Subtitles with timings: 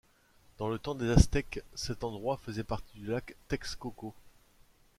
[0.57, 4.15] Dans le temps des Aztèques, cet endroit faisait partie du lac Texcoco.